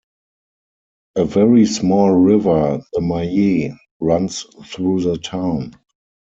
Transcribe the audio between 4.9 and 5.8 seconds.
the town.